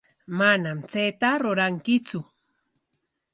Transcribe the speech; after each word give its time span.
Manam 0.37 0.79
chayta 0.91 1.29
ruranchiktsu. 1.41 2.19